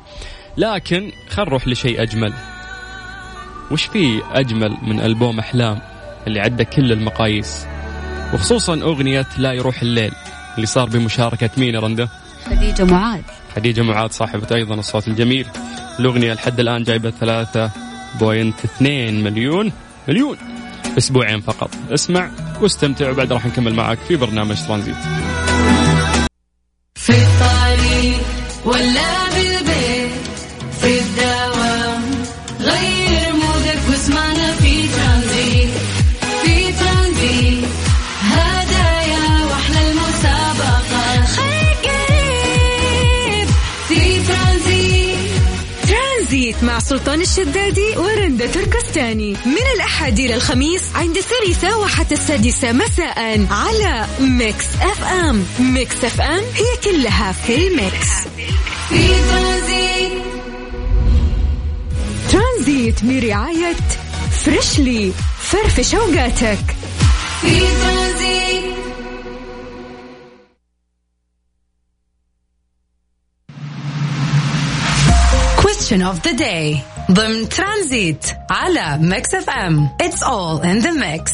لكن 0.56 1.12
خل 1.28 1.42
نروح 1.42 1.68
لشيء 1.68 2.02
أجمل. 2.02 2.32
وش 3.70 3.84
في 3.84 4.22
أجمل 4.32 4.76
من 4.82 5.00
ألبوم 5.00 5.38
أحلام 5.38 5.80
اللي 6.26 6.40
عدى 6.40 6.64
كل 6.64 6.92
المقاييس؟ 6.92 7.66
وخصوصا 8.34 8.74
أغنية 8.74 9.26
لا 9.38 9.52
يروح 9.52 9.82
الليل 9.82 10.12
اللي 10.56 10.66
صار 10.66 10.88
بمشاركة 10.88 11.50
مين 11.56 11.74
يا 11.74 11.80
رندة؟ 11.80 12.08
خديجة 12.46 12.84
معاذ. 12.84 13.22
خديجة 13.56 13.82
معاذ 13.82 14.10
صاحبة 14.10 14.56
أيضا 14.56 14.74
الصوت 14.74 15.08
الجميل. 15.08 15.46
الأغنية 16.00 16.32
لحد 16.32 16.60
الآن 16.60 16.82
جايبة 16.82 17.10
ثلاثة 17.10 17.70
بوينت 18.20 18.64
اثنين 18.64 19.24
مليون. 19.24 19.72
مليون. 20.08 20.36
أسبوعين 20.98 21.40
فقط. 21.40 21.70
اسمع 21.90 22.30
واستمتع 22.60 23.10
وبعد 23.10 23.32
راح 23.32 23.46
نكمل 23.46 23.74
معك 23.74 23.98
في 23.98 24.16
برنامج 24.16 24.56
ترانزيت. 24.66 25.29
في 27.00 27.12
الطريق 27.12 28.20
ولا 28.64 29.28
بالبيت 29.34 29.49
مع 46.62 46.78
سلطان 46.78 47.20
الشدادي 47.20 47.96
ورندا 47.96 48.46
تركستاني. 48.46 49.32
من 49.46 49.62
الأحد 49.74 50.18
إلى 50.18 50.34
الخميس 50.34 50.82
عند 50.94 51.16
الثالثة 51.16 51.78
وحتى 51.78 52.14
السادسة 52.14 52.72
مساء 52.72 53.46
على 53.50 54.06
Mix 54.20 54.64
FM. 54.82 55.44
Mix 55.58 56.04
FM 56.04 56.40
هي 56.54 56.76
كلها 56.84 57.32
في 57.32 57.54
ال 57.54 57.65
mix. 57.65 58.08
في 58.88 59.08
ترانزيت 59.30 60.22
ترانزيت 62.32 63.04
برعاية 63.04 63.76
Freshly. 64.44 65.12
فرفش 65.42 65.94
أوقاتك. 65.94 66.58
في 67.40 67.58
ترانزيت 67.58 68.19
Question 75.89 76.01
of 76.03 76.21
the 76.21 76.33
day 76.33 76.83
ضمن 77.11 77.49
ترانزيت 77.49 78.25
على 78.49 78.97
ميكس 79.01 79.33
اف 79.35 79.49
ام 79.49 79.89
It's 80.03 80.21
all 80.23 80.61
in 80.61 80.81
the 80.81 80.91
mix 80.91 81.31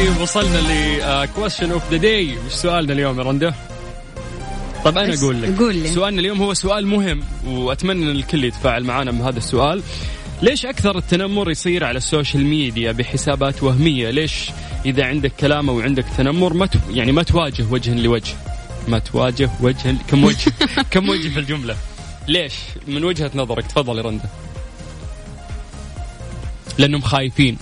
طيب 0.00 0.20
وصلنا 0.20 0.58
ل 0.58 1.28
question 1.36 1.72
of 1.72 1.90
the 1.90 1.96
day 1.96 2.38
وش 2.46 2.52
سؤالنا 2.52 2.92
اليوم 2.92 3.18
يا 3.18 3.24
رندة؟ 3.24 3.54
طب 4.84 4.98
أنا؟ 4.98 5.14
أقول 5.14 5.42
لك. 5.42 5.58
قول 5.58 5.76
لي. 5.76 5.88
سؤالنا 5.88 6.20
اليوم 6.20 6.42
هو 6.42 6.54
سؤال 6.54 6.86
مهم 6.86 7.20
وأتمنى 7.46 8.10
إن 8.10 8.16
الكل 8.16 8.44
يتفاعل 8.44 8.84
معنا 8.84 9.10
بهذا 9.10 9.38
السؤال. 9.38 9.82
ليش 10.42 10.66
أكثر 10.66 10.98
التنمر 10.98 11.50
يصير 11.50 11.84
على 11.84 11.96
ال 11.96 12.03
social 12.03 12.44
media 12.44 12.92
بحسابات 12.92 13.62
وهمية؟ 13.62 14.10
ليش 14.10 14.50
إذا 14.86 15.04
عندك 15.04 15.32
كلام 15.40 15.70
أو 15.70 15.80
عندك 15.80 16.04
تنمر 16.16 16.52
ما 16.52 16.68
يعني 16.90 17.12
ما 17.12 17.22
تواجه 17.22 17.64
وجها 17.70 17.94
لوجه؟ 17.94 18.34
ما 18.88 18.98
تواجه 18.98 19.50
وجها 19.60 19.94
كم 20.08 20.24
وجه؟ 20.24 20.52
كم 20.90 21.08
وجه 21.08 21.28
في 21.28 21.38
الجملة؟ 21.38 21.76
ليش؟ 22.28 22.54
من 22.88 23.04
وجهة 23.04 23.30
نظرك 23.34 23.66
تفضل 23.66 23.98
يا 23.98 24.02
رندة. 24.02 24.28
لأنهم 26.78 27.00
خايفين. 27.00 27.58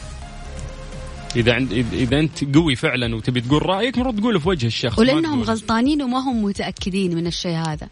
إذا 1.37 1.53
عند 1.55 1.71
إذا- 1.71 1.95
إذا 1.95 2.19
أنت 2.21 2.57
قوي 2.57 2.77
فعلا 2.77 3.17
وتبي 3.17 3.41
تقول 3.41 3.67
رأيك 3.67 3.95
المفروض 3.95 4.21
تقوله 4.21 4.39
في 4.39 4.49
وجه 4.49 4.67
الشخص 4.67 4.99
ولأنهم. 4.99 5.43
غلطانين 5.43 6.03
وما 6.03 6.19
هم 6.19 6.45
متأكدين 6.45 7.15
من 7.15 7.27
الشيء 7.27 7.57
هذا. 7.57 7.89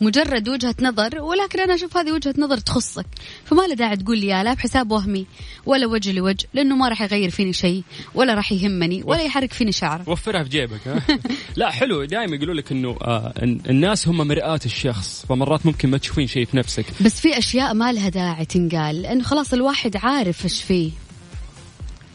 مجرد 0.00 0.48
وجهة 0.48 0.74
نظر 0.82 1.20
ولكن 1.22 1.60
أنا 1.60 1.74
أشوف 1.74 1.96
هذه 1.96 2.12
وجهة 2.12 2.34
نظر 2.38 2.58
تخصك. 2.58 3.06
فما 3.44 3.62
له 3.66 3.74
داعي 3.74 3.96
تقول 3.96 4.18
لي 4.18 4.26
يا 4.26 4.42
لا 4.42 4.54
بحساب 4.54 4.90
وهمي 4.90 5.26
ولا 5.66 5.86
وجه 5.86 6.12
لوجه 6.12 6.46
لأنه 6.54 6.76
ما 6.76 6.88
راح 6.88 7.02
يغير 7.02 7.30
فيني 7.30 7.52
شيء 7.52 7.82
ولا 8.14 8.34
راح 8.34 8.52
يهمني 8.52 9.02
ولا 9.04 9.22
يحرك 9.22 9.52
فيني 9.52 9.72
شعر 9.72 10.02
وفرها 10.06 10.42
في 10.42 10.48
جيبك 10.48 10.88
ها؟ 10.88 11.02
لا 11.56 11.70
حلو. 11.70 12.04
دائما 12.04 12.36
يقولوا 12.36 12.54
لك 12.54 12.72
إنه 12.72 12.96
آه 13.02 13.32
الناس 13.42 14.08
هم 14.08 14.16
مرآة 14.28 14.60
الشخص 14.66 15.26
فمرات 15.28 15.66
ممكن 15.66 15.90
ما 15.90 15.98
تشوفين 15.98 16.26
شيء 16.26 16.44
في 16.44 16.56
نفسك. 16.56 16.84
بس 17.00 17.20
في 17.20 17.38
أشياء 17.38 17.74
ما 17.74 17.92
لها 17.92 18.08
داعي 18.08 18.44
تنقال 18.44 19.02
لأنه 19.02 19.22
خلاص 19.24 19.52
الواحد 19.52 19.96
عارف 19.96 20.44
إيش 20.44 20.62
فيه. 20.62 20.90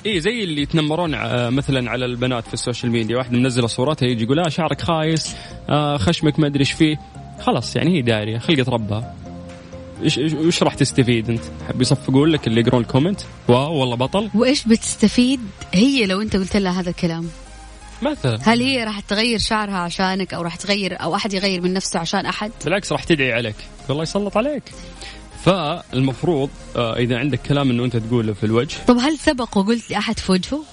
اي 0.05 0.19
زي 0.19 0.43
اللي 0.43 0.61
يتنمرون 0.61 1.13
آه 1.13 1.49
مثلا 1.49 1.91
على 1.91 2.05
البنات 2.05 2.47
في 2.47 2.53
ال 2.53 2.59
social 2.59 2.91
media. 2.91 3.17
واحد 3.17 3.33
منزله 3.33 3.67
صورتها 3.67 4.07
يجي 4.07 4.23
يقول 4.23 4.37
لا 4.37 4.49
شعرك 4.49 4.81
خايس 4.81 5.35
آه 5.69 5.97
خشمك 5.97 6.39
ما 6.39 6.47
أدري 6.47 6.59
إيش 6.59 6.71
فيه. 6.71 6.99
خلاص 7.39 7.75
يعني 7.75 7.97
هي 7.97 8.01
داريه 8.01 8.37
خلقت 8.37 8.69
ربها. 8.69 9.15
إيش 10.03 10.17
إيش 10.17 10.63
راح 10.63 10.73
تستفيد 10.73 11.29
أنت؟ 11.29 11.43
حب 11.67 11.81
يصفقون 11.81 12.29
لك 12.29 12.47
اللي 12.47 12.61
يقرون 12.61 12.81
ال 12.81 12.86
comment؟ 12.86 13.21
Wow 13.47 13.73
والله 13.73 13.95
بطل. 13.95 14.29
وإيش 14.35 14.67
بتستفيد 14.67 15.39
هي 15.73 16.05
لو 16.05 16.21
أنت 16.21 16.35
قلت 16.35 16.57
لها 16.57 16.81
هذا 16.81 16.89
الكلام؟ 16.89 17.29
مثلا. 18.01 18.39
هل 18.43 18.61
هي 18.61 18.83
راح 18.83 18.99
تغير 18.99 19.39
شعرها 19.39 19.77
عشانك 19.77 20.33
أو 20.33 20.41
راح 20.41 20.55
تغير 20.55 21.01
أو 21.01 21.15
أحد 21.15 21.33
يغير 21.33 21.61
من 21.61 21.73
نفسه 21.73 21.99
عشان 21.99 22.25
أحد؟ 22.25 22.51
بالعكس 22.65 22.91
راح 22.91 23.03
تدعي 23.03 23.33
عليك. 23.33 23.55
والله 23.89 24.03
يسلط 24.03 24.37
عليك. 24.37 24.63
فالمفروض 25.45 26.49
آه 26.75 26.95
إذا 26.97 27.17
عندك 27.17 27.39
كلام 27.41 27.69
إنه 27.69 27.85
أنت 27.85 27.97
تقوله 27.97 28.33
في 28.33 28.43
الوجه. 28.43 28.75
طب 28.87 28.97
هل 28.97 29.17
سبق 29.17 29.57
وقلت 29.57 29.91
لأحد 29.91 30.19
في 30.19 30.31
وجهه 30.31 30.63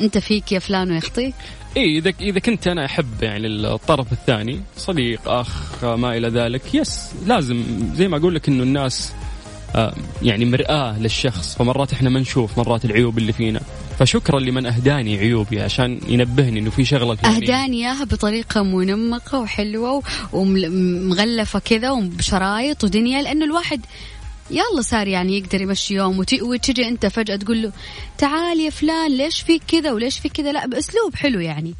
أنت 0.00 0.18
فيك 0.18 0.52
يا 0.52 0.58
فلان 0.58 0.90
ويخطيك؟ 0.92 1.34
اي 1.76 1.98
إذا 1.98 2.12
إذا 2.20 2.38
كنت 2.38 2.66
أنا 2.66 2.84
أحب 2.84 3.22
يعني 3.22 3.46
الطرف 3.46 4.12
الثاني 4.12 4.60
صديق 4.76 5.28
أخ 5.28 5.84
ما 5.84 6.16
إلى 6.16 6.28
ذلك 6.28 6.74
يس 6.74 7.10
لازم 7.26 7.64
زي 7.94 8.08
ما 8.08 8.16
أقول 8.16 8.34
لك 8.34 8.48
إنه 8.48 8.62
الناس 8.62 9.12
آه، 9.74 9.94
يعني 10.22 10.44
مرآة 10.44 10.98
للشخص 10.98 11.56
فمرات 11.56 11.92
إحنا 11.92 12.10
ما 12.10 12.20
نشوف 12.20 12.58
مرات 12.58 12.84
العيوب 12.84 13.18
اللي 13.18 13.32
فينا. 13.32 13.60
فشكرا 14.00 14.40
لمن 14.40 14.66
أهداني 14.66 15.18
عيوبي 15.18 15.60
عشان 15.60 16.00
ينبهني 16.08 16.58
إنه 16.60 16.70
في 16.70 16.84
شغلة 16.84 17.14
فلانية. 17.14 17.36
أهداني 17.36 17.76
إياها 17.76 18.04
بطريقة 18.04 18.62
منمقة 18.62 19.40
وحلوة 19.40 20.02
ومغلفة 20.32 21.58
كذا 21.58 21.90
وبشرايط 21.90 22.84
ودنيا 22.84 23.22
لأنه 23.22 23.44
الواحد 23.44 23.80
يلا 24.50 24.80
صار 24.82 25.08
يعني 25.08 25.38
يقدر 25.38 25.60
يمشي 25.60 25.94
يوم 25.94 26.18
وت- 26.18 26.42
وتجي 26.42 26.88
أنت 26.88 27.06
فجأة 27.06 27.36
تقول 27.36 27.62
له 27.62 27.72
تعال 28.18 28.60
يا 28.60 28.70
فلان 28.70 29.16
ليش 29.16 29.40
فيك 29.40 29.62
كذا 29.68 29.92
وليش 29.92 30.18
فيك 30.18 30.32
كذا؟ 30.32 30.52
لا 30.52 30.66
بأسلوب 30.66 31.14
حلو 31.14 31.40
يعني. 31.40 31.74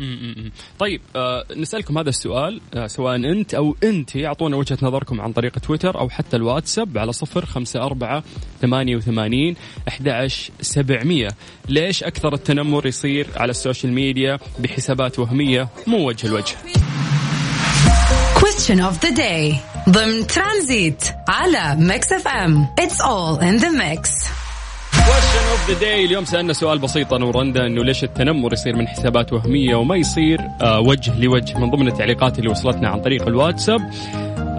طيب 0.79 1.01
آه 1.17 1.45
نسألكم 1.57 1.99
هذا 1.99 2.09
السؤال 2.09 2.61
آه 2.75 2.87
سواء 2.87 3.17
أنت 3.17 3.55
أو 3.55 3.77
أنت 3.85 4.17
أعطونا 4.17 4.57
وجهة 4.57 4.79
نظركم 4.83 5.21
عن 5.21 5.33
طريق 5.33 5.59
تويتر 5.59 6.01
أو 6.01 6.09
حتى 6.09 6.37
الواتساب 6.37 6.99
على 6.99 7.13
صفر 7.13 7.47
خمسة 7.47 7.83
أربعة 7.83 8.25
ثمانية 8.63 8.97
وثمانين 8.97 9.57
أحد 9.89 10.29
سبعمية. 10.61 11.29
ليش 11.69 12.03
أكثر 12.05 12.35
التنمر 12.35 12.87
يصير 12.87 13.27
على 13.37 13.51
ال 13.51 13.57
social 13.57 13.93
media 13.93 14.39
بحسابات 14.59 15.19
وهمية 15.19 15.69
مو 15.87 16.09
وجه 16.09 16.29
لوجه 16.29 16.57
Question 18.41 18.81
of 18.81 18.95
the 19.01 19.13
day. 19.13 19.70
ضمن 19.91 20.27
ترانزيت 20.27 21.05
على 21.29 21.77
Mix 21.79 22.13
FM. 22.13 22.67
It's 22.81 23.01
all 23.01 23.39
in 23.43 23.63
the 23.63 23.71
mix. 23.71 24.31
Question 24.93 25.45
of 25.55 25.71
the 25.71 25.81
day. 25.81 26.05
اليوم 26.05 26.25
سألنا 26.25 26.53
سؤال 26.53 26.79
بسيط 26.79 27.13
أنا 27.13 27.25
ورندا 27.25 27.67
إنه 27.67 27.85
ليش 27.85 28.05
التنمر 28.05 28.53
يصير 28.53 28.77
من 28.77 28.89
حسابات 28.89 29.33
وهمية 29.33 29.75
وما 29.77 29.97
يصير 29.97 30.41
آه 30.63 30.81
وجه 30.81 31.15
لوجه 31.21 31.59
من 31.59 31.71
ضمن 31.71 31.89
التعليقات 31.89 32.39
اللي 32.39 32.51
وصلتنا 32.51 32.89
عن 32.89 33.01
طريق 33.03 33.27
الواتساب. 33.27 33.81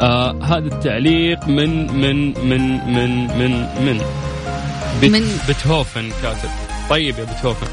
آه 0.02 0.40
هذا 0.44 0.58
التعليق 0.76 1.48
من 1.48 1.94
من 2.02 2.34
من 2.50 2.94
من 2.94 3.28
من 3.38 3.52
من 3.86 4.02
من- 5.12 5.38
بتهوفن 5.50 6.10
كاتب. 6.24 6.50
طيب 6.92 7.20
يا 7.20 7.24
بتهوفن 7.24 7.68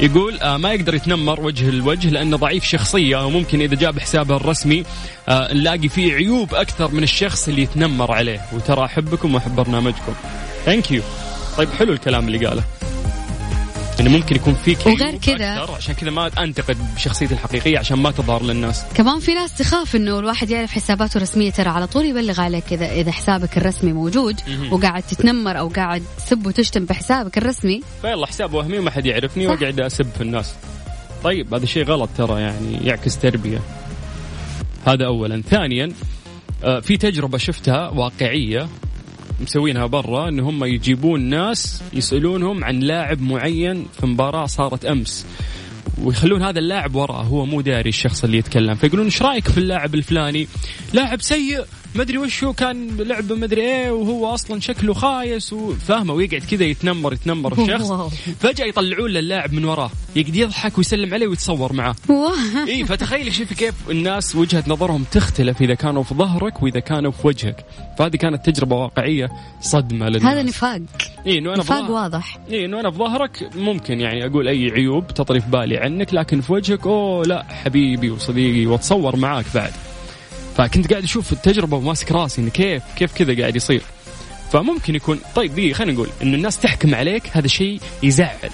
يقول 0.00 0.40
آه 0.40 0.56
ما 0.56 0.72
يقدر 0.72 0.94
يتنمر 0.94 1.40
وجه 1.40 1.70
لوجه 1.70 2.10
لأنه 2.10 2.36
ضعيف 2.36 2.64
شخصية 2.64 3.26
وممكن 3.26 3.60
إذا 3.60 3.74
جاب 3.74 3.98
حسابه 3.98 4.36
الرسمي 4.36 4.84
آه 5.28 5.54
نلاقي 5.54 5.88
فيه 5.88 6.14
عيوب 6.14 6.54
أكثر 6.54 6.90
من 6.90 7.02
الشخص 7.02 7.48
اللي 7.48 7.62
يتنمر 7.62 8.12
عليه. 8.12 8.40
وترى 8.52 8.84
أحبكم 8.84 9.34
وأحب 9.34 9.54
برنامجكم. 9.56 10.14
ثانك 10.64 10.90
يو 10.90 11.02
طيب 11.58 11.68
حلو 11.78 11.92
الكلام 11.92 12.26
اللي 12.26 12.46
قاله. 12.46 12.62
يعني 14.02 14.16
ممكن 14.16 14.36
يكون 14.36 14.54
فيك 14.54 14.86
وغير 14.86 15.16
كذا 15.16 15.66
عشان 15.76 15.94
كذا 15.94 16.10
ما 16.10 16.30
أنتقد 16.38 16.76
بشخصيتي 16.94 17.34
الحقيقية 17.34 17.78
عشان 17.78 17.98
ما 17.98 18.10
تظهر 18.10 18.42
للناس. 18.42 18.84
كمان 18.94 19.20
في 19.20 19.34
ناس 19.34 19.54
تخاف 19.58 19.96
إنه 19.96 20.18
الواحد 20.18 20.50
يعرف 20.50 20.70
حساباته 20.70 21.16
الرسمية 21.16 21.50
ترى 21.50 21.68
على 21.68 21.86
طول 21.86 22.04
يبلغ 22.04 22.40
عليك 22.40 22.72
اذا 22.72 22.92
إذا 22.92 23.12
حسابك 23.12 23.58
الرسمي 23.58 23.92
موجود 23.92 24.40
وقاعد 24.70 25.02
تتنمر 25.02 25.58
أو 25.58 25.68
قاعد 25.68 26.02
تسب 26.16 26.46
وتشتم 26.46 26.84
بحسابك 26.84 27.38
الرسمي. 27.38 27.80
فيلا 28.02 28.26
حساب 28.26 28.54
وهمي 28.54 28.78
وما 28.78 28.90
حد 28.90 29.06
يعرفني 29.06 29.46
وأقعد 29.46 29.80
أسب 29.80 30.06
في 30.14 30.20
الناس. 30.20 30.54
طيب 31.24 31.54
هذا 31.54 31.66
شيء 31.66 31.84
غلط 31.84 32.10
ترى 32.16 32.40
يعني 32.40 32.86
يعكس 32.86 33.18
تربية. 33.18 33.60
هذا 34.86 35.06
اولا. 35.06 35.42
ثانيا 35.50 35.92
آه، 36.64 36.80
في 36.80 36.96
تجربة 36.96 37.38
شفتها 37.38 37.88
واقعية. 37.88 38.68
مسوينها 39.42 39.86
برا 39.86 40.28
إن 40.28 40.40
هم 40.40 40.64
يجيبون 40.64 41.20
ناس 41.20 41.82
يسألونهم 41.92 42.64
عن 42.64 42.78
لاعب 42.78 43.22
معين 43.22 43.86
في 44.00 44.06
مباراة 44.06 44.46
صارت 44.46 44.84
أمس. 44.84 45.26
ويخلون 46.02 46.42
هذا 46.42 46.58
اللاعب 46.58 46.94
وراه 46.94 47.22
هو 47.22 47.46
مو 47.46 47.60
داري 47.60 47.88
الشخص 47.88 48.24
اللي 48.24 48.38
يتكلم. 48.38 48.74
فيقولون 48.74 49.04
إيش 49.04 49.22
رأيك 49.22 49.48
في 49.48 49.58
اللاعب 49.58 49.94
الفلاني؟ 49.94 50.48
لاعب 50.92 51.22
سيء 51.22 51.64
ما 51.94 52.02
ادري 52.02 52.18
وش 52.18 52.44
هو 52.44 52.52
كان 52.52 52.96
لعبه 52.96 53.34
ما 53.34 53.44
ادري 53.44 53.60
إيه 53.62 53.90
وهو 53.90 54.34
أصلا 54.34 54.60
شكله 54.60 54.94
خايس 54.94 55.52
وفاهمه 55.52 56.14
ويقعد 56.14 56.40
كذا 56.50 56.64
يتنمر 56.64 57.12
يتنمر 57.12 57.52
الشخص. 57.62 57.92
فجأة 58.40 58.64
يطلعون 58.64 59.10
للاعب 59.10 59.52
من 59.52 59.64
وراه. 59.64 59.90
يقعد 60.16 60.36
يضحك 60.36 60.78
ويسلم 60.78 61.14
عليه 61.14 61.26
ويتصور 61.26 61.72
معاه 61.72 61.94
إي 62.68 62.84
فتخيل 62.84 63.34
شوفي 63.34 63.54
كيف 63.54 63.74
الناس 63.90 64.36
وجهة 64.36 64.64
نظرهم 64.66 65.04
تختلف 65.12 65.62
إذا 65.62 65.74
كانوا 65.74 66.02
في 66.02 66.14
ظهرك 66.14 66.62
وإذا 66.62 66.80
كانوا 66.80 67.10
في 67.10 67.26
وجهك. 67.26 67.64
فهذه 67.98 68.16
كانت 68.16 68.50
تجربة 68.50 68.76
واقعية 68.76 69.30
صدمة 69.60 70.08
للناس. 70.08 70.24
هذا 70.24 70.42
نفاق. 70.42 70.80
إي 71.26 71.38
إنه 71.38 71.50
أنا 71.50 71.58
نفاق 71.58 71.90
واضح. 71.90 72.38
إي 72.50 72.64
إنه 72.64 72.80
أنا 72.80 72.90
في 72.90 72.98
ظهرك 72.98 73.50
ممكن 73.56 74.00
يعني 74.00 74.26
أقول 74.26 74.48
أي 74.48 74.70
عيوب 74.70 75.06
تطري 75.06 75.40
في 75.40 75.50
بالي 75.50 75.78
عنك 75.78 76.14
لكن 76.14 76.40
في 76.40 76.52
وجهك 76.52 76.86
أوه 76.86 77.24
لا 77.24 77.44
حبيبي 77.64 78.10
وصديقي 78.10 78.66
وأتصور 78.66 79.16
معاك 79.16 79.44
بعد. 79.54 79.72
فكنت 80.56 80.90
قاعد 80.90 81.02
أشوف 81.02 81.32
التجربة 81.32 81.76
وماسك 81.76 82.12
راسي 82.12 82.40
إنه 82.40 82.50
كيف 82.50 82.82
كيف 82.96 83.12
كذا 83.12 83.40
قاعد 83.40 83.56
يصير. 83.56 83.82
فممكن 84.52 84.94
يكون 84.94 85.20
طيب 85.34 85.54
دي 85.54 85.74
خلينا 85.74 85.92
نقول 85.92 86.08
انه 86.22 86.36
الناس 86.36 86.58
تحكم 86.58 86.94
عليك 86.94 87.22
هذا 87.32 87.46
شيء 87.46 87.80
يزعل. 88.02 88.50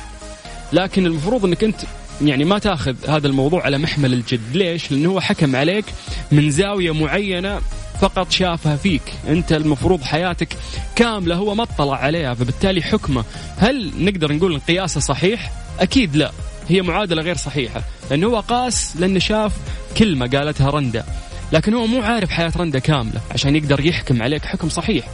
لكن 0.72 1.06
المفروض 1.06 1.44
إنك 1.44 1.64
أنت 1.64 1.80
يعني 2.22 2.44
ما 2.44 2.58
تأخذ 2.58 2.96
هذا 3.08 3.26
الموضوع 3.26 3.62
على 3.64 3.78
محمل 3.78 4.12
الجد. 4.12 4.56
ليش؟ 4.56 4.92
لأنه 4.92 5.10
هو 5.10 5.20
حكم 5.20 5.56
عليك 5.56 5.84
من 6.32 6.50
زاوية 6.50 6.94
معينة 6.94 7.60
فقط 8.00 8.30
شافها 8.30 8.76
فيك. 8.76 9.02
أنت 9.28 9.52
المفروض 9.52 10.02
حياتك 10.02 10.48
كاملة 10.96 11.34
هو 11.34 11.54
ما 11.54 11.62
اطلع 11.62 11.96
عليها 11.96 12.34
فبالتالي 12.34 12.82
حكمه. 12.82 13.24
هل 13.58 13.92
نقدر 13.98 14.32
نقول 14.32 14.54
إن 14.54 14.60
قياسه 14.60 15.00
صحيح؟ 15.00 15.52
أكيد 15.80 16.16
لا. 16.16 16.32
هي 16.68 16.82
معادلة 16.82 17.22
غير 17.22 17.36
صحيحة. 17.36 17.82
لأنه 18.10 18.26
هو 18.26 18.40
قاس 18.40 18.96
لأنه 18.96 19.18
شاف 19.18 19.52
كلمة 19.96 20.26
قالتها 20.26 20.70
رندا. 20.70 21.04
لكن 21.52 21.74
هو 21.74 21.86
مو 21.86 22.02
عارف 22.02 22.30
حياة 22.30 22.52
رندا 22.56 22.78
كاملة 22.78 23.20
عشان 23.30 23.56
يقدر 23.56 23.86
يحكم 23.86 24.22
عليك 24.22 24.44
حكم 24.44 24.68
صحيح. 24.68 25.08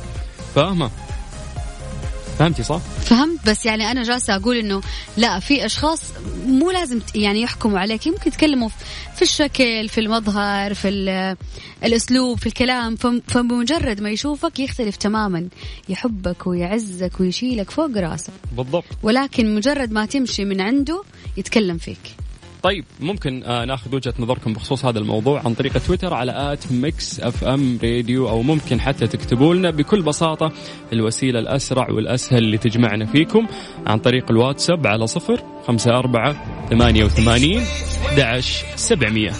فاهمة؟ 0.54 0.90
فهمتي 2.38 2.62
صح؟ 2.62 2.78
فهمت 2.78 3.46
بس 3.46 3.66
يعني 3.66 3.90
أنا 3.90 4.02
جالسة 4.02 4.36
أقول 4.36 4.56
إنه 4.56 4.80
لا 5.16 5.40
في 5.40 5.66
أشخاص 5.66 6.00
مو 6.46 6.70
لازم 6.70 7.00
يعني 7.14 7.42
يحكموا 7.42 7.78
عليك 7.78 8.06
يمكن 8.06 8.22
يتكلموا 8.26 8.68
في 9.14 9.22
الشكل 9.22 9.88
في 9.88 10.00
المظهر 10.00 10.74
في 10.74 10.88
الأسلوب 11.84 12.38
في 12.38 12.46
الكلام 12.46 12.96
فبمجرد 13.28 14.00
ما 14.00 14.10
يشوفك 14.10 14.60
يختلف 14.60 14.96
تماما 14.96 15.48
يحبك 15.88 16.46
ويعزك 16.46 17.20
ويشيلك 17.20 17.70
فوق 17.70 17.96
راسه. 17.96 18.32
بالضبط. 18.52 18.84
ولكن 19.02 19.54
مجرد 19.54 19.92
ما 19.92 20.06
تمشي 20.06 20.44
من 20.44 20.60
عنده 20.60 21.02
يتكلم 21.36 21.78
فيك. 21.78 22.23
طيب 22.64 22.84
ممكن 23.00 23.42
آه 23.42 23.64
ناخذ 23.64 23.94
وجهة 23.94 24.14
نظركم 24.18 24.52
بخصوص 24.52 24.84
هذا 24.84 24.98
الموضوع 24.98 25.42
عن 25.44 25.54
طريق 25.54 25.78
تويتر 25.78 26.14
على 26.14 26.52
at 26.52 26.72
Mix 26.72 27.20
FM 27.20 27.78
Radio 27.82 28.28
أو 28.28 28.42
ممكن 28.42 28.80
حتى 28.80 29.06
تكتبوا 29.06 29.54
لنا 29.54 29.70
بكل 29.70 30.02
بساطة 30.02 30.52
الوسيلة 30.92 31.38
الأسرع 31.38 31.90
والأسهل 31.90 32.38
اللي 32.38 32.58
تجمعنا 32.58 33.06
فيكم 33.06 33.46
عن 33.86 33.98
طريق 33.98 34.30
الواتساب 34.30 34.86
على 34.86 35.06
صفر 35.06 35.42
خمسة 35.66 35.98
أربعة 35.98 36.36
ثمانية 36.70 37.04
وثمانين 37.04 37.64
سبعمية. 38.76 39.32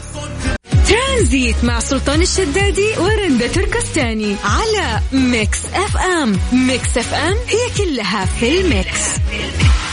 ترانزيت 0.88 1.64
مع 1.64 1.78
سلطان 1.78 2.22
الشدادي 2.22 2.88
ورندا 2.98 3.46
تركستاني 3.48 4.36
على 4.44 5.00
Mix 5.12 5.66
FM. 5.66 6.38
Mix 6.52 6.98
FM 6.98 7.34
هي 7.48 7.84
كلها 7.84 8.24
في 8.24 8.60
ال 8.60 8.72
mix. 8.72 9.18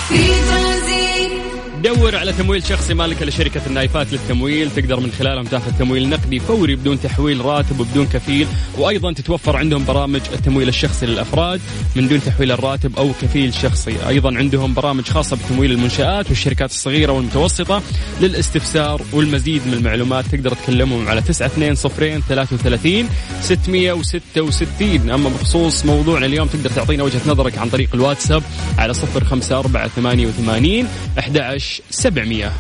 في 0.10 0.41
دور 1.96 2.16
على 2.16 2.34
تمويل 2.34 2.64
شخصي 2.64 2.94
مالك 2.94 3.22
لشركة 3.22 3.62
النايفات 3.68 4.14
للتمويل. 4.14 4.72
تقدر 4.72 5.00
من 5.00 5.12
خلالهم 5.12 5.46
تاخذ 5.46 5.72
تمويل 5.80 6.10
نقدي 6.10 6.40
فوري 6.40 6.76
بدون 6.76 7.02
تحويل 7.02 7.46
راتب 7.46 7.80
وبدون 7.80 8.06
كفيل. 8.06 8.48
وأيضا 8.78 9.14
تتوفر 9.14 9.58
عندهم 9.58 9.86
برامج 9.86 10.22
التمويل 10.34 10.68
الشخصي 10.68 11.06
للأفراد 11.06 11.62
من 11.96 12.08
دون 12.08 12.24
تحويل 12.24 12.52
الراتب 12.52 12.98
أو 12.98 13.12
كفيل 13.22 13.54
شخصي. 13.54 14.08
أيضا 14.08 14.38
عندهم 14.38 14.74
برامج 14.74 15.04
خاصة 15.04 15.38
بتمويل 15.38 15.72
المنشآت 15.72 16.30
والشركات 16.30 16.70
الصغيرة 16.70 17.12
والمتوسطة 17.12 17.82
للاستفسار 18.22 19.02
والمزيد 19.14 19.68
من 19.68 19.74
المعلومات. 19.74 20.26
تقدر 20.26 20.54
تكلمهم 20.54 21.08
على 21.08 21.20
92 21.20 22.22
33 22.30 23.10
666 23.42 25.10
أما 25.10 25.30
بخصوص 25.30 25.86
موضوعنا 25.86 26.26
اليوم 26.26 26.48
تقدر 26.48 26.70
تعطينا 26.70 27.04
وجهة 27.04 27.22
نظرك 27.28 27.58
عن 27.58 27.70
طريق 27.70 27.90
الواتساب 27.94 28.44
على 28.78 28.94
054 28.94 29.90
88 29.96 30.88
11 31.20 31.81
700 31.90 32.52